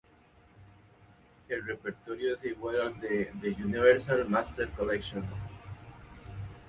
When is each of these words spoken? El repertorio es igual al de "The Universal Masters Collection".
El 1.47 1.63
repertorio 1.63 2.33
es 2.33 2.43
igual 2.45 2.81
al 2.81 2.99
de 2.99 3.31
"The 3.39 3.53
Universal 3.63 4.27
Masters 4.27 4.71
Collection". 4.75 5.23